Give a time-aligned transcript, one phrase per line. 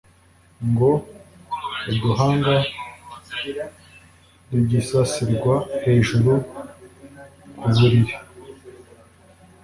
[0.69, 0.91] ngo
[1.91, 2.55] uduhanga
[4.49, 6.31] dugisasirwa hejuru
[7.59, 8.13] kubulili